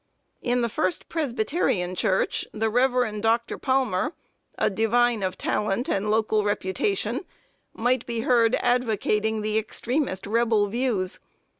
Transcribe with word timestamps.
In 0.41 0.61
the 0.61 0.67
First 0.67 1.09
Presbyterian 1.09 1.93
Church, 1.93 2.47
the 2.53 2.71
Rev. 2.71 3.21
Dr. 3.21 3.59
Palmer, 3.59 4.13
a 4.57 4.67
divine 4.67 5.21
of 5.21 5.37
talent 5.37 5.87
and 5.87 6.09
local 6.09 6.43
reputation, 6.43 7.23
might 7.71 8.07
be 8.07 8.21
heard 8.21 8.55
advocating 8.63 9.43
the 9.43 9.59
extremest 9.59 10.25
Rebel 10.25 10.65
views. 10.65 11.19